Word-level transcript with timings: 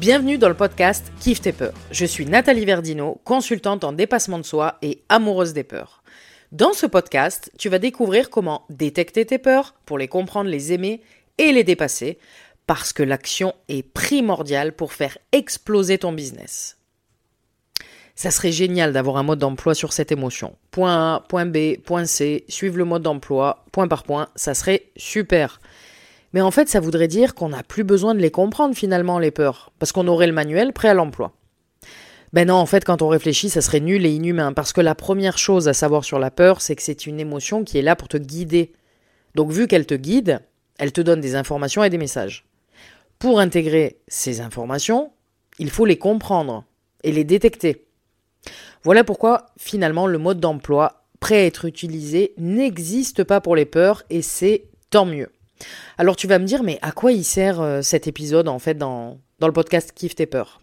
Bienvenue 0.00 0.38
dans 0.38 0.48
le 0.48 0.54
podcast 0.54 1.12
Kiffe 1.20 1.42
tes 1.42 1.52
peurs. 1.52 1.74
Je 1.90 2.06
suis 2.06 2.24
Nathalie 2.24 2.64
Verdino, 2.64 3.20
consultante 3.22 3.84
en 3.84 3.92
dépassement 3.92 4.38
de 4.38 4.44
soi 4.44 4.78
et 4.80 5.02
amoureuse 5.10 5.52
des 5.52 5.62
peurs. 5.62 6.02
Dans 6.52 6.72
ce 6.72 6.86
podcast, 6.86 7.52
tu 7.58 7.68
vas 7.68 7.78
découvrir 7.78 8.30
comment 8.30 8.64
détecter 8.70 9.26
tes 9.26 9.36
peurs 9.36 9.74
pour 9.84 9.98
les 9.98 10.08
comprendre, 10.08 10.48
les 10.48 10.72
aimer 10.72 11.02
et 11.36 11.52
les 11.52 11.64
dépasser, 11.64 12.18
parce 12.66 12.94
que 12.94 13.02
l'action 13.02 13.54
est 13.68 13.82
primordiale 13.82 14.72
pour 14.72 14.94
faire 14.94 15.18
exploser 15.32 15.98
ton 15.98 16.12
business. 16.12 16.78
Ça 18.14 18.30
serait 18.30 18.52
génial 18.52 18.94
d'avoir 18.94 19.18
un 19.18 19.22
mode 19.22 19.40
d'emploi 19.40 19.74
sur 19.74 19.92
cette 19.92 20.12
émotion. 20.12 20.56
Point 20.70 21.16
A, 21.16 21.20
point 21.28 21.44
B, 21.44 21.76
point 21.76 22.06
C, 22.06 22.46
suivre 22.48 22.78
le 22.78 22.86
mode 22.86 23.02
d'emploi, 23.02 23.66
point 23.70 23.86
par 23.86 24.04
point, 24.04 24.30
ça 24.34 24.54
serait 24.54 24.84
super. 24.96 25.60
Mais 26.32 26.40
en 26.40 26.50
fait, 26.50 26.68
ça 26.68 26.80
voudrait 26.80 27.08
dire 27.08 27.34
qu'on 27.34 27.48
n'a 27.48 27.62
plus 27.62 27.84
besoin 27.84 28.14
de 28.14 28.20
les 28.20 28.30
comprendre 28.30 28.74
finalement, 28.74 29.18
les 29.18 29.30
peurs, 29.30 29.72
parce 29.78 29.92
qu'on 29.92 30.06
aurait 30.06 30.26
le 30.26 30.32
manuel 30.32 30.72
prêt 30.72 30.88
à 30.88 30.94
l'emploi. 30.94 31.32
Ben 32.32 32.46
non, 32.46 32.54
en 32.54 32.66
fait, 32.66 32.84
quand 32.84 33.02
on 33.02 33.08
réfléchit, 33.08 33.50
ça 33.50 33.60
serait 33.60 33.80
nul 33.80 34.06
et 34.06 34.10
inhumain, 34.10 34.52
parce 34.52 34.72
que 34.72 34.80
la 34.80 34.94
première 34.94 35.38
chose 35.38 35.66
à 35.66 35.72
savoir 35.72 36.04
sur 36.04 36.20
la 36.20 36.30
peur, 36.30 36.60
c'est 36.60 36.76
que 36.76 36.82
c'est 36.82 37.06
une 37.06 37.18
émotion 37.18 37.64
qui 37.64 37.78
est 37.78 37.82
là 37.82 37.96
pour 37.96 38.06
te 38.06 38.16
guider. 38.16 38.72
Donc 39.34 39.50
vu 39.50 39.66
qu'elle 39.66 39.86
te 39.86 39.94
guide, 39.94 40.40
elle 40.78 40.92
te 40.92 41.00
donne 41.00 41.20
des 41.20 41.34
informations 41.34 41.82
et 41.82 41.90
des 41.90 41.98
messages. 41.98 42.46
Pour 43.18 43.40
intégrer 43.40 43.98
ces 44.06 44.40
informations, 44.40 45.10
il 45.58 45.70
faut 45.70 45.84
les 45.84 45.98
comprendre 45.98 46.64
et 47.02 47.10
les 47.10 47.24
détecter. 47.24 47.86
Voilà 48.84 49.04
pourquoi 49.04 49.46
finalement 49.58 50.06
le 50.06 50.18
mode 50.18 50.40
d'emploi 50.40 51.04
prêt 51.18 51.42
à 51.42 51.46
être 51.46 51.66
utilisé 51.66 52.32
n'existe 52.38 53.24
pas 53.24 53.40
pour 53.40 53.56
les 53.56 53.66
peurs 53.66 54.04
et 54.08 54.22
c'est 54.22 54.68
tant 54.88 55.04
mieux. 55.04 55.30
Alors 55.98 56.16
tu 56.16 56.26
vas 56.26 56.38
me 56.38 56.44
dire, 56.44 56.62
mais 56.62 56.78
à 56.82 56.92
quoi 56.92 57.12
il 57.12 57.24
sert 57.24 57.60
euh, 57.60 57.82
cet 57.82 58.06
épisode 58.06 58.48
en 58.48 58.58
fait 58.58 58.74
dans, 58.74 59.18
le 59.40 59.52
podcast 59.52 59.92
Kiffe 59.94 60.14
tes 60.14 60.26
peurs? 60.26 60.62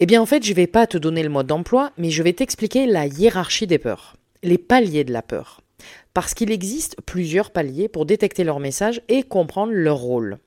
Eh 0.00 0.06
bien 0.06 0.20
en 0.20 0.26
fait, 0.26 0.44
je 0.44 0.52
vais 0.52 0.66
pas 0.66 0.86
te 0.86 0.98
donner 0.98 1.22
le 1.22 1.28
mode 1.28 1.46
d'emploi, 1.46 1.92
mais 1.96 2.10
je 2.10 2.22
vais 2.22 2.32
t'expliquer 2.32 2.86
la 2.86 3.06
hiérarchie 3.06 3.66
des 3.66 3.78
peurs, 3.78 4.16
les 4.42 4.58
paliers 4.58 5.04
de 5.04 5.12
la 5.12 5.22
peur. 5.22 5.60
Parce 6.14 6.34
qu'il 6.34 6.50
existe 6.50 6.96
plusieurs 7.06 7.50
paliers 7.50 7.88
pour 7.88 8.06
détecter 8.06 8.44
leur 8.44 8.60
message 8.60 9.02
et 9.08 9.22
comprendre 9.22 9.72
leur 9.72 9.98
rôle. 9.98 10.38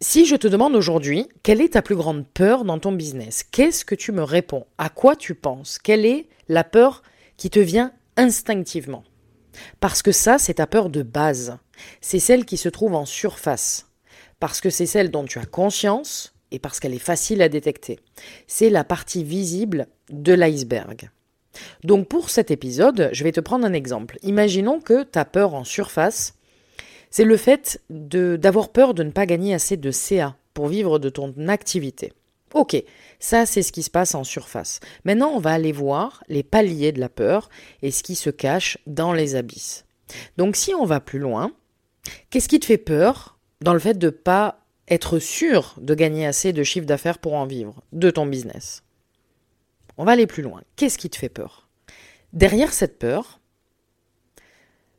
Si 0.00 0.26
je 0.26 0.34
te 0.34 0.48
demande 0.48 0.74
aujourd'hui, 0.74 1.28
quelle 1.44 1.60
est 1.60 1.74
ta 1.74 1.82
plus 1.82 1.94
grande 1.94 2.26
peur 2.26 2.64
dans 2.64 2.80
ton 2.80 2.90
business? 2.90 3.44
Qu'est-ce 3.44 3.84
que 3.84 3.94
tu 3.94 4.10
me 4.10 4.24
réponds? 4.24 4.66
À 4.76 4.88
quoi 4.88 5.14
tu 5.14 5.36
penses? 5.36 5.78
Quelle 5.78 6.04
est 6.04 6.26
la 6.48 6.64
peur 6.64 7.04
qui 7.36 7.50
te 7.50 7.60
vient 7.60 7.92
instinctivement? 8.16 9.04
Parce 9.80 10.02
que 10.02 10.12
ça, 10.12 10.38
c'est 10.38 10.54
ta 10.54 10.66
peur 10.66 10.90
de 10.90 11.02
base. 11.02 11.58
C'est 12.00 12.18
celle 12.18 12.44
qui 12.44 12.56
se 12.56 12.68
trouve 12.68 12.94
en 12.94 13.04
surface. 13.04 13.88
Parce 14.40 14.60
que 14.60 14.70
c'est 14.70 14.86
celle 14.86 15.10
dont 15.10 15.24
tu 15.24 15.38
as 15.38 15.44
conscience 15.44 16.34
et 16.50 16.58
parce 16.58 16.80
qu'elle 16.80 16.94
est 16.94 16.98
facile 16.98 17.42
à 17.42 17.48
détecter. 17.48 17.98
C'est 18.46 18.70
la 18.70 18.84
partie 18.84 19.24
visible 19.24 19.86
de 20.10 20.32
l'iceberg. 20.32 21.10
Donc 21.84 22.08
pour 22.08 22.30
cet 22.30 22.50
épisode, 22.50 23.10
je 23.12 23.24
vais 23.24 23.32
te 23.32 23.40
prendre 23.40 23.66
un 23.66 23.72
exemple. 23.72 24.18
Imaginons 24.22 24.80
que 24.80 25.02
ta 25.02 25.24
peur 25.24 25.54
en 25.54 25.64
surface, 25.64 26.34
c'est 27.10 27.24
le 27.24 27.36
fait 27.36 27.80
d'avoir 27.90 28.70
peur 28.70 28.94
de 28.94 29.02
ne 29.02 29.10
pas 29.10 29.26
gagner 29.26 29.54
assez 29.54 29.76
de 29.76 29.90
CA 29.90 30.36
pour 30.54 30.68
vivre 30.68 30.98
de 30.98 31.08
ton 31.08 31.34
activité. 31.48 32.12
Ok, 32.54 32.76
ça 33.18 33.46
c'est 33.46 33.62
ce 33.62 33.72
qui 33.72 33.82
se 33.82 33.90
passe 33.90 34.14
en 34.14 34.24
surface. 34.24 34.80
Maintenant 35.04 35.30
on 35.30 35.38
va 35.38 35.52
aller 35.52 35.72
voir 35.72 36.22
les 36.28 36.42
paliers 36.42 36.92
de 36.92 37.00
la 37.00 37.08
peur 37.08 37.48
et 37.80 37.90
ce 37.90 38.02
qui 38.02 38.14
se 38.14 38.30
cache 38.30 38.78
dans 38.86 39.12
les 39.12 39.36
abysses. 39.36 39.86
Donc 40.36 40.56
si 40.56 40.74
on 40.74 40.84
va 40.84 41.00
plus 41.00 41.18
loin, 41.18 41.52
qu'est-ce 42.30 42.48
qui 42.48 42.60
te 42.60 42.66
fait 42.66 42.78
peur 42.78 43.38
dans 43.62 43.72
le 43.72 43.78
fait 43.78 43.98
de 43.98 44.06
ne 44.06 44.10
pas 44.10 44.58
être 44.88 45.18
sûr 45.18 45.74
de 45.78 45.94
gagner 45.94 46.26
assez 46.26 46.52
de 46.52 46.62
chiffre 46.62 46.86
d'affaires 46.86 47.18
pour 47.18 47.34
en 47.34 47.46
vivre 47.46 47.82
de 47.92 48.10
ton 48.10 48.26
business? 48.26 48.82
On 49.96 50.04
va 50.04 50.12
aller 50.12 50.26
plus 50.26 50.42
loin. 50.42 50.62
Qu'est-ce 50.76 50.98
qui 50.98 51.08
te 51.08 51.16
fait 51.16 51.28
peur? 51.28 51.68
Derrière 52.32 52.72
cette 52.72 52.98
peur 52.98 53.40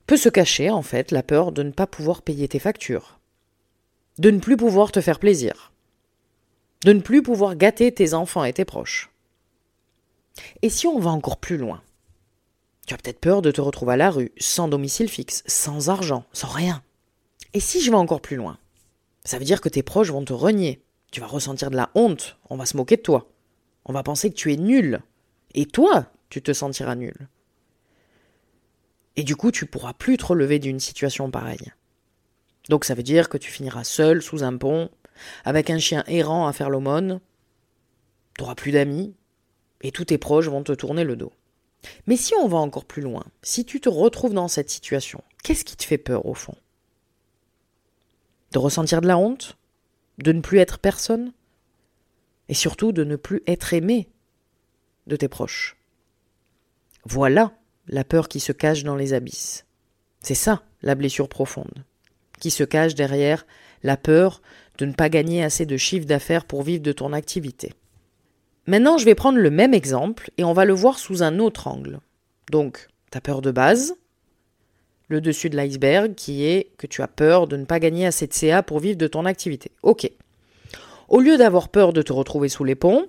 peut 0.07 0.17
se 0.17 0.29
cacher 0.29 0.69
en 0.69 0.81
fait 0.81 1.11
la 1.11 1.23
peur 1.23 1.51
de 1.51 1.63
ne 1.63 1.71
pas 1.71 1.87
pouvoir 1.87 2.21
payer 2.23 2.47
tes 2.47 2.59
factures, 2.59 3.19
de 4.17 4.31
ne 4.31 4.39
plus 4.39 4.57
pouvoir 4.57 4.91
te 4.91 5.01
faire 5.01 5.19
plaisir 5.19 5.72
de 6.83 6.93
ne 6.93 7.01
plus 7.01 7.23
pouvoir 7.23 7.55
gâter 7.55 7.91
tes 7.91 8.13
enfants 8.13 8.43
et 8.43 8.53
tes 8.53 8.65
proches. 8.65 9.09
Et 10.61 10.69
si 10.69 10.87
on 10.87 10.99
va 10.99 11.11
encore 11.11 11.37
plus 11.37 11.57
loin? 11.57 11.81
Tu 12.85 12.93
as 12.93 12.97
peut-être 12.97 13.19
peur 13.19 13.41
de 13.41 13.51
te 13.51 13.61
retrouver 13.61 13.93
à 13.93 13.97
la 13.97 14.09
rue, 14.09 14.31
sans 14.37 14.67
domicile 14.67 15.09
fixe, 15.09 15.43
sans 15.45 15.89
argent, 15.89 16.25
sans 16.33 16.49
rien. 16.49 16.83
Et 17.53 17.59
si 17.59 17.81
je 17.81 17.91
vais 17.91 17.97
encore 17.97 18.21
plus 18.21 18.35
loin? 18.35 18.57
Ça 19.23 19.39
veut 19.39 19.45
dire 19.45 19.61
que 19.61 19.69
tes 19.69 19.83
proches 19.83 20.11
vont 20.11 20.25
te 20.25 20.33
renier. 20.33 20.83
Tu 21.11 21.21
vas 21.21 21.27
ressentir 21.27 21.69
de 21.69 21.75
la 21.75 21.91
honte, 21.95 22.37
on 22.49 22.57
va 22.57 22.65
se 22.65 22.75
moquer 22.75 22.97
de 22.97 23.01
toi. 23.01 23.29
On 23.85 23.93
va 23.93 24.03
penser 24.03 24.29
que 24.29 24.35
tu 24.35 24.51
es 24.51 24.57
nul. 24.57 25.01
Et 25.53 25.65
toi, 25.65 26.07
tu 26.29 26.41
te 26.41 26.51
sentiras 26.51 26.95
nul. 26.95 27.29
Et 29.15 29.23
du 29.23 29.35
coup, 29.35 29.51
tu 29.51 29.65
pourras 29.65 29.93
plus 29.93 30.17
te 30.17 30.25
relever 30.25 30.59
d'une 30.59 30.79
situation 30.79 31.29
pareille. 31.29 31.71
Donc 32.69 32.85
ça 32.85 32.95
veut 32.95 33.03
dire 33.03 33.29
que 33.29 33.37
tu 33.37 33.51
finiras 33.51 33.83
seul 33.83 34.21
sous 34.21 34.43
un 34.43 34.57
pont 34.57 34.89
avec 35.45 35.69
un 35.69 35.79
chien 35.79 36.03
errant 36.07 36.47
à 36.47 36.53
faire 36.53 36.69
l'aumône, 36.69 37.19
t'auras 38.37 38.55
plus 38.55 38.71
d'amis, 38.71 39.13
et 39.81 39.91
tous 39.91 40.05
tes 40.05 40.17
proches 40.17 40.47
vont 40.47 40.63
te 40.63 40.71
tourner 40.71 41.03
le 41.03 41.15
dos. 41.15 41.33
Mais 42.07 42.15
si 42.15 42.33
on 42.35 42.47
va 42.47 42.57
encore 42.57 42.85
plus 42.85 43.01
loin, 43.01 43.25
si 43.41 43.65
tu 43.65 43.81
te 43.81 43.89
retrouves 43.89 44.33
dans 44.33 44.47
cette 44.47 44.69
situation, 44.69 45.23
qu'est-ce 45.43 45.65
qui 45.65 45.75
te 45.75 45.83
fait 45.83 45.97
peur 45.97 46.25
au 46.25 46.33
fond? 46.33 46.55
De 48.51 48.59
ressentir 48.59 49.01
de 49.01 49.07
la 49.07 49.17
honte? 49.17 49.57
De 50.19 50.31
ne 50.31 50.41
plus 50.41 50.59
être 50.59 50.79
personne? 50.79 51.33
Et 52.49 52.53
surtout 52.53 52.91
de 52.91 53.03
ne 53.03 53.15
plus 53.15 53.41
être 53.47 53.73
aimé 53.73 54.09
de 55.07 55.15
tes 55.15 55.27
proches? 55.27 55.75
Voilà 57.05 57.53
la 57.87 58.03
peur 58.03 58.29
qui 58.29 58.39
se 58.39 58.51
cache 58.51 58.83
dans 58.83 58.95
les 58.95 59.13
abysses. 59.13 59.65
C'est 60.21 60.35
ça 60.35 60.63
la 60.81 60.95
blessure 60.95 61.27
profonde, 61.27 61.83
qui 62.43 62.51
se 62.51 62.65
cache 62.65 62.93
derrière 62.93 63.45
la 63.83 63.95
peur 63.95 64.41
de 64.77 64.85
ne 64.85 64.91
pas 64.91 65.07
gagner 65.07 65.45
assez 65.45 65.65
de 65.65 65.77
chiffre 65.77 66.05
d'affaires 66.05 66.43
pour 66.43 66.61
vivre 66.61 66.83
de 66.83 66.91
ton 66.91 67.13
activité. 67.13 67.71
Maintenant, 68.67 68.97
je 68.97 69.05
vais 69.05 69.15
prendre 69.15 69.37
le 69.37 69.49
même 69.49 69.73
exemple 69.73 70.29
et 70.37 70.43
on 70.43 70.51
va 70.51 70.65
le 70.65 70.73
voir 70.73 70.99
sous 70.99 71.23
un 71.23 71.39
autre 71.39 71.69
angle. 71.69 72.01
Donc, 72.51 72.89
ta 73.11 73.21
peur 73.21 73.41
de 73.41 73.49
base, 73.49 73.95
le 75.07 75.21
dessus 75.21 75.49
de 75.49 75.55
l'iceberg 75.55 76.15
qui 76.15 76.43
est 76.43 76.67
que 76.77 76.85
tu 76.85 77.01
as 77.01 77.07
peur 77.07 77.47
de 77.47 77.55
ne 77.55 77.63
pas 77.63 77.79
gagner 77.79 78.05
assez 78.05 78.27
de 78.27 78.33
CA 78.33 78.61
pour 78.61 78.79
vivre 78.79 78.97
de 78.97 79.07
ton 79.07 79.23
activité. 79.23 79.71
Ok. 79.81 80.11
Au 81.07 81.21
lieu 81.21 81.37
d'avoir 81.37 81.69
peur 81.69 81.93
de 81.93 82.01
te 82.01 82.11
retrouver 82.11 82.49
sous 82.49 82.65
les 82.65 82.75
ponts, 82.75 83.05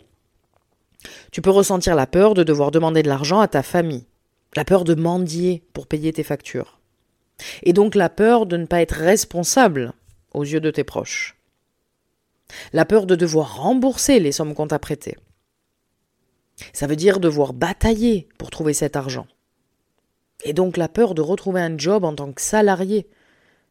tu 1.32 1.42
peux 1.42 1.50
ressentir 1.50 1.96
la 1.96 2.06
peur 2.06 2.34
de 2.34 2.44
devoir 2.44 2.70
demander 2.70 3.02
de 3.02 3.08
l'argent 3.08 3.40
à 3.40 3.48
ta 3.48 3.64
famille, 3.64 4.06
la 4.54 4.64
peur 4.64 4.84
de 4.84 4.94
mendier 4.94 5.64
pour 5.72 5.88
payer 5.88 6.12
tes 6.12 6.22
factures, 6.22 6.78
et 7.62 7.72
donc 7.72 7.94
la 7.94 8.08
peur 8.08 8.46
de 8.46 8.56
ne 8.56 8.66
pas 8.66 8.80
être 8.80 8.94
responsable 8.94 9.92
aux 10.32 10.44
yeux 10.44 10.60
de 10.60 10.70
tes 10.70 10.84
proches 10.84 11.36
la 12.72 12.84
peur 12.84 13.06
de 13.06 13.14
devoir 13.14 13.56
rembourser 13.56 14.20
les 14.20 14.32
sommes 14.32 14.54
qu'on 14.54 14.68
t'a 14.68 14.78
prêtées. 14.78 15.16
Ça 16.72 16.86
veut 16.86 16.96
dire 16.96 17.20
devoir 17.20 17.52
batailler 17.52 18.28
pour 18.38 18.50
trouver 18.50 18.74
cet 18.74 18.96
argent. 18.96 19.26
Et 20.44 20.52
donc 20.52 20.76
la 20.76 20.88
peur 20.88 21.14
de 21.14 21.22
retrouver 21.22 21.60
un 21.60 21.76
job 21.76 22.04
en 22.04 22.14
tant 22.14 22.32
que 22.32 22.42
salarié, 22.42 23.08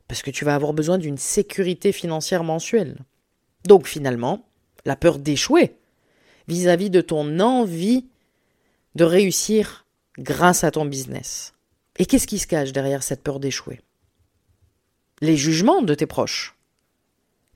parce 0.07 0.21
que 0.21 0.31
tu 0.31 0.43
vas 0.43 0.55
avoir 0.55 0.73
besoin 0.73 0.97
d'une 0.97 1.17
sécurité 1.17 1.91
financière 1.91 2.43
mensuelle. 2.43 2.97
Donc 3.65 3.87
finalement, 3.87 4.45
la 4.85 4.95
peur 4.95 5.19
d'échouer 5.19 5.77
vis-à-vis 6.47 6.89
de 6.89 7.01
ton 7.01 7.39
envie 7.39 8.07
de 8.95 9.05
réussir 9.05 9.85
grâce 10.17 10.63
à 10.63 10.71
ton 10.71 10.85
business. 10.85 11.52
Et 11.97 12.05
qu'est-ce 12.05 12.27
qui 12.27 12.39
se 12.39 12.47
cache 12.47 12.71
derrière 12.71 13.03
cette 13.03 13.23
peur 13.23 13.39
d'échouer? 13.39 13.81
Les 15.21 15.37
jugements 15.37 15.81
de 15.81 15.93
tes 15.95 16.07
proches 16.07 16.55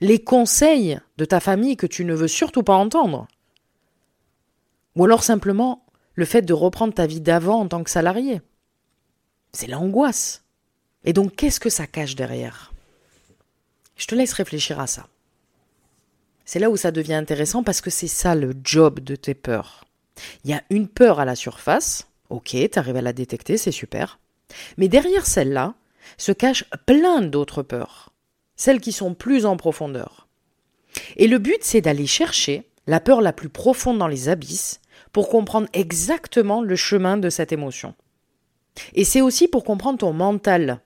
les 0.00 0.22
conseils 0.22 1.00
de 1.16 1.24
ta 1.24 1.40
famille 1.40 1.76
que 1.76 1.86
tu 1.86 2.04
ne 2.04 2.14
veux 2.14 2.28
surtout 2.28 2.62
pas 2.62 2.76
entendre. 2.76 3.26
Ou 4.96 5.04
alors 5.04 5.24
simplement 5.24 5.84
le 6.14 6.24
fait 6.24 6.42
de 6.42 6.52
reprendre 6.52 6.94
ta 6.94 7.06
vie 7.06 7.20
d'avant 7.20 7.60
en 7.60 7.68
tant 7.68 7.82
que 7.84 7.90
salarié. 7.90 8.40
C'est 9.52 9.66
l'angoisse. 9.66 10.44
Et 11.04 11.12
donc 11.12 11.36
qu'est-ce 11.36 11.60
que 11.60 11.70
ça 11.70 11.86
cache 11.86 12.16
derrière? 12.16 12.72
Je 13.96 14.06
te 14.06 14.14
laisse 14.14 14.32
réfléchir 14.32 14.78
à 14.80 14.86
ça. 14.86 15.06
C'est 16.44 16.58
là 16.58 16.70
où 16.70 16.76
ça 16.76 16.90
devient 16.90 17.14
intéressant 17.14 17.62
parce 17.62 17.80
que 17.80 17.90
c'est 17.90 18.08
ça 18.08 18.34
le 18.34 18.54
job 18.64 19.00
de 19.00 19.16
tes 19.16 19.34
peurs. 19.34 19.84
Il 20.44 20.50
y 20.50 20.54
a 20.54 20.62
une 20.70 20.88
peur 20.88 21.20
à 21.20 21.24
la 21.24 21.36
surface, 21.36 22.08
ok, 22.30 22.56
tu 22.72 22.78
arrives 22.78 22.96
à 22.96 23.02
la 23.02 23.12
détecter, 23.12 23.58
c'est 23.58 23.72
super. 23.72 24.18
Mais 24.76 24.88
derrière 24.88 25.26
celle-là 25.26 25.74
se 26.16 26.32
cachent 26.32 26.64
plein 26.86 27.20
d'autres 27.20 27.62
peurs 27.62 28.08
celles 28.58 28.80
qui 28.80 28.92
sont 28.92 29.14
plus 29.14 29.46
en 29.46 29.56
profondeur. 29.56 30.28
Et 31.16 31.28
le 31.28 31.38
but, 31.38 31.58
c'est 31.62 31.80
d'aller 31.80 32.06
chercher 32.06 32.68
la 32.86 33.00
peur 33.00 33.22
la 33.22 33.32
plus 33.32 33.48
profonde 33.48 33.98
dans 33.98 34.08
les 34.08 34.28
abysses 34.28 34.80
pour 35.12 35.30
comprendre 35.30 35.68
exactement 35.72 36.60
le 36.60 36.76
chemin 36.76 37.16
de 37.16 37.30
cette 37.30 37.52
émotion. 37.52 37.94
Et 38.94 39.04
c'est 39.04 39.22
aussi 39.22 39.48
pour 39.48 39.64
comprendre 39.64 39.98
ton 39.98 40.12
mental. 40.12 40.80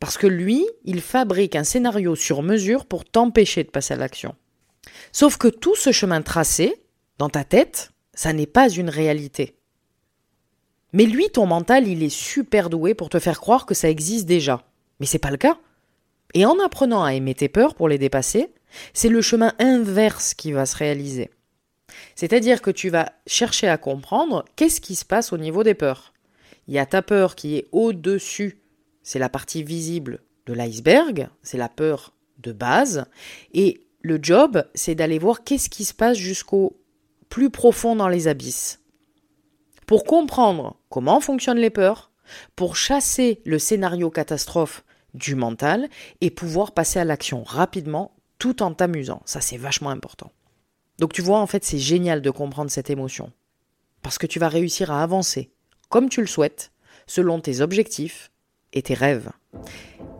Parce 0.00 0.18
que 0.18 0.26
lui, 0.26 0.66
il 0.84 1.00
fabrique 1.00 1.56
un 1.56 1.64
scénario 1.64 2.16
sur 2.16 2.42
mesure 2.42 2.86
pour 2.86 3.04
t'empêcher 3.04 3.62
de 3.62 3.70
passer 3.70 3.94
à 3.94 3.98
l'action. 3.98 4.34
Sauf 5.12 5.36
que 5.36 5.48
tout 5.48 5.76
ce 5.76 5.92
chemin 5.92 6.22
tracé, 6.22 6.82
dans 7.18 7.28
ta 7.28 7.44
tête, 7.44 7.92
ça 8.14 8.32
n'est 8.32 8.46
pas 8.46 8.68
une 8.68 8.90
réalité. 8.90 9.55
Mais 10.96 11.04
lui, 11.04 11.28
ton 11.28 11.44
mental, 11.44 11.86
il 11.86 12.02
est 12.02 12.08
super 12.08 12.70
doué 12.70 12.94
pour 12.94 13.10
te 13.10 13.18
faire 13.18 13.38
croire 13.38 13.66
que 13.66 13.74
ça 13.74 13.90
existe 13.90 14.24
déjà. 14.24 14.64
Mais 14.98 15.04
c'est 15.04 15.18
pas 15.18 15.30
le 15.30 15.36
cas. 15.36 15.58
Et 16.32 16.46
en 16.46 16.58
apprenant 16.58 17.04
à 17.04 17.12
aimer 17.12 17.34
tes 17.34 17.50
peurs 17.50 17.74
pour 17.74 17.86
les 17.86 17.98
dépasser, 17.98 18.48
c'est 18.94 19.10
le 19.10 19.20
chemin 19.20 19.52
inverse 19.58 20.32
qui 20.32 20.52
va 20.52 20.64
se 20.64 20.74
réaliser. 20.74 21.28
C'est-à-dire 22.14 22.62
que 22.62 22.70
tu 22.70 22.88
vas 22.88 23.12
chercher 23.26 23.68
à 23.68 23.76
comprendre 23.76 24.46
qu'est-ce 24.56 24.80
qui 24.80 24.94
se 24.94 25.04
passe 25.04 25.34
au 25.34 25.36
niveau 25.36 25.62
des 25.62 25.74
peurs. 25.74 26.14
Il 26.66 26.72
y 26.72 26.78
a 26.78 26.86
ta 26.86 27.02
peur 27.02 27.34
qui 27.34 27.56
est 27.56 27.66
au-dessus, 27.72 28.62
c'est 29.02 29.18
la 29.18 29.28
partie 29.28 29.62
visible 29.62 30.22
de 30.46 30.54
l'iceberg, 30.54 31.28
c'est 31.42 31.58
la 31.58 31.68
peur 31.68 32.14
de 32.38 32.52
base, 32.52 33.04
et 33.52 33.86
le 34.00 34.18
job, 34.22 34.64
c'est 34.74 34.94
d'aller 34.94 35.18
voir 35.18 35.44
qu'est-ce 35.44 35.68
qui 35.68 35.84
se 35.84 35.92
passe 35.92 36.16
jusqu'au 36.16 36.80
plus 37.28 37.50
profond 37.50 37.96
dans 37.96 38.08
les 38.08 38.28
abysses. 38.28 38.80
Pour 39.86 40.04
comprendre 40.04 40.76
comment 40.88 41.20
fonctionnent 41.20 41.58
les 41.58 41.70
peurs, 41.70 42.10
pour 42.56 42.76
chasser 42.76 43.40
le 43.44 43.58
scénario 43.58 44.10
catastrophe 44.10 44.84
du 45.14 45.36
mental 45.36 45.88
et 46.20 46.30
pouvoir 46.30 46.72
passer 46.72 46.98
à 46.98 47.04
l'action 47.04 47.44
rapidement 47.44 48.12
tout 48.38 48.62
en 48.62 48.72
t'amusant. 48.72 49.22
Ça, 49.24 49.40
c'est 49.40 49.56
vachement 49.56 49.90
important. 49.90 50.32
Donc 50.98 51.12
tu 51.12 51.22
vois, 51.22 51.38
en 51.38 51.46
fait, 51.46 51.64
c'est 51.64 51.78
génial 51.78 52.20
de 52.20 52.30
comprendre 52.30 52.70
cette 52.70 52.90
émotion. 52.90 53.32
Parce 54.02 54.18
que 54.18 54.26
tu 54.26 54.38
vas 54.38 54.48
réussir 54.48 54.90
à 54.90 55.02
avancer 55.02 55.50
comme 55.88 56.08
tu 56.08 56.20
le 56.20 56.26
souhaites, 56.26 56.72
selon 57.06 57.40
tes 57.40 57.60
objectifs 57.60 58.32
et 58.72 58.82
tes 58.82 58.94
rêves. 58.94 59.30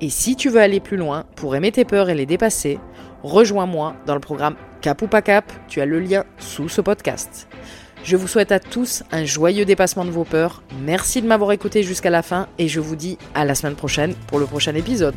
Et 0.01 0.11
si 0.11 0.37
tu 0.37 0.49
veux 0.49 0.61
aller 0.61 0.79
plus 0.79 0.97
loin 0.97 1.25
pour 1.35 1.57
aimer 1.57 1.73
tes 1.73 1.85
peurs 1.85 2.09
et 2.09 2.15
les 2.15 2.27
dépasser, 2.27 2.79
rejoins-moi 3.25 3.97
dans 4.07 4.15
le 4.15 4.21
programme 4.21 4.57
Cap 4.81 5.03
ou 5.03 5.09
pas 5.09 5.23
Cap, 5.23 5.53
tu 5.67 5.81
as 5.81 5.87
le 5.87 5.99
lien 5.99 6.25
sous 6.39 6.69
ce 6.69 6.81
podcast. 6.81 7.49
Je 8.07 8.15
vous 8.15 8.29
souhaite 8.29 8.53
à 8.53 8.61
tous 8.61 9.03
un 9.11 9.25
joyeux 9.25 9.65
dépassement 9.65 10.05
de 10.05 10.13
vos 10.13 10.23
peurs. 10.23 10.63
Merci 10.81 11.23
de 11.23 11.27
m'avoir 11.27 11.51
écouté 11.51 11.83
jusqu'à 11.83 12.09
la 12.09 12.23
fin 12.23 12.47
et 12.57 12.69
je 12.69 12.79
vous 12.79 12.95
dis 12.95 13.19
à 13.35 13.45
la 13.45 13.57
semaine 13.57 13.75
prochaine 13.75 14.15
pour 14.29 14.39
le 14.39 14.47
prochain 14.47 14.77
épisode. 14.77 15.17